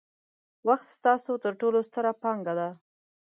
وخت 0.67 0.87
ستاسو 0.97 1.31
ترټولو 1.45 1.79
ستره 1.87 2.11
پانګه 2.21 2.53
ده. 2.59 2.69